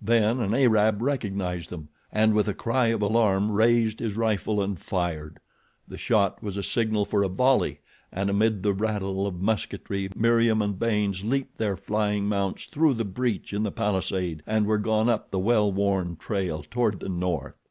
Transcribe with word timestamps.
Then 0.00 0.40
an 0.40 0.54
Arab 0.54 1.02
recognized 1.02 1.68
them, 1.68 1.90
and, 2.10 2.32
with 2.32 2.48
a 2.48 2.54
cry 2.54 2.86
of 2.86 3.02
alarm, 3.02 3.50
raised 3.52 4.00
his 4.00 4.16
rifle 4.16 4.62
and 4.62 4.80
fired. 4.80 5.36
The 5.86 5.98
shot 5.98 6.42
was 6.42 6.56
a 6.56 6.62
signal 6.62 7.04
for 7.04 7.22
a 7.22 7.28
volley, 7.28 7.80
and 8.10 8.30
amid 8.30 8.62
the 8.62 8.72
rattle 8.72 9.26
of 9.26 9.42
musketry 9.42 10.08
Meriem 10.16 10.62
and 10.62 10.78
Baynes 10.78 11.22
leaped 11.24 11.58
their 11.58 11.76
flying 11.76 12.26
mounts 12.26 12.64
through 12.64 12.94
the 12.94 13.04
breach 13.04 13.52
in 13.52 13.64
the 13.64 13.70
palisade 13.70 14.42
and 14.46 14.64
were 14.64 14.78
gone 14.78 15.10
up 15.10 15.30
the 15.30 15.38
well 15.38 15.70
worn 15.70 16.16
trail 16.16 16.62
toward 16.70 17.00
the 17.00 17.10
north. 17.10 17.68